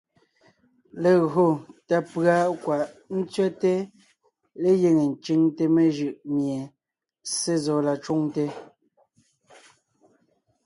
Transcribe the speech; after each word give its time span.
Legÿo 1.03 1.45
tà 1.87 1.97
pʉ̀a 2.09 2.35
kwaʼ 2.63 2.85
ntsẅɛ́te 3.17 3.71
légíŋe 4.61 5.03
ńcʉŋte 5.13 5.63
mejʉʼ 5.75 6.17
mie 6.35 6.59
Ssé 7.29 7.53
zɔ 7.65 7.75
la 7.85 7.93
cwoŋte, 8.03 8.43